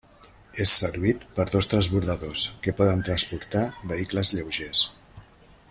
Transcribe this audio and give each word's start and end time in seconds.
És 0.63 0.71
servit 0.77 1.25
per 1.39 1.45
dos 1.55 1.69
transbordadors, 1.73 2.45
que 2.63 2.75
poden 2.81 3.05
transportar 3.11 3.63
vehicles 3.93 4.33
lleugers. 4.39 4.85